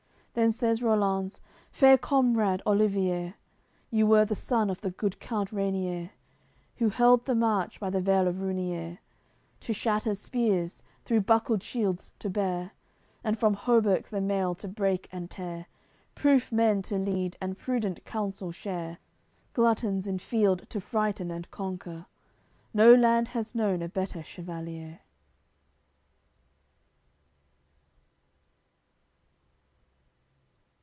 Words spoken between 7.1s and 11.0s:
the march by th' Vale of Runier; To shatter spears,